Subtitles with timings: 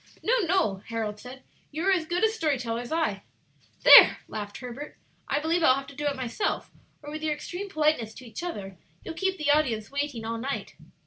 [0.23, 3.21] "No, no," Harold said; "you are as good a story teller as I."
[3.83, 4.97] "There!" laughed Herbert.
[5.27, 6.71] "I believe I'll have to do it myself,
[7.03, 10.73] or with your extreme politeness to each other you'll keep the audience waiting all night.